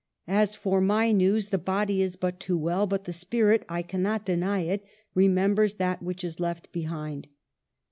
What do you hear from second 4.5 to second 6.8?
it, remem bers that which is left